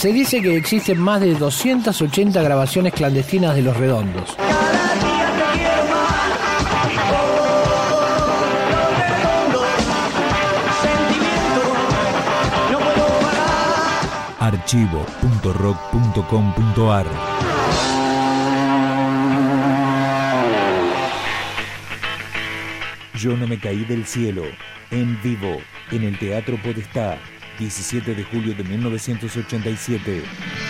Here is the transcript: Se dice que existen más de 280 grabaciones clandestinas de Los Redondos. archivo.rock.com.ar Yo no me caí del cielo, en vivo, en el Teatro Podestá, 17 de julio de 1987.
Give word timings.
Se 0.00 0.12
dice 0.14 0.40
que 0.40 0.56
existen 0.56 0.98
más 0.98 1.20
de 1.20 1.34
280 1.34 2.42
grabaciones 2.42 2.94
clandestinas 2.94 3.54
de 3.54 3.60
Los 3.60 3.76
Redondos. 3.76 4.34
archivo.rock.com.ar 14.38 17.06
Yo 23.16 23.36
no 23.36 23.46
me 23.46 23.60
caí 23.60 23.84
del 23.84 24.06
cielo, 24.06 24.44
en 24.90 25.20
vivo, 25.22 25.58
en 25.92 26.04
el 26.04 26.18
Teatro 26.18 26.56
Podestá, 26.56 27.18
17 27.60 28.14
de 28.14 28.24
julio 28.24 28.54
de 28.54 28.64
1987. 28.64 30.69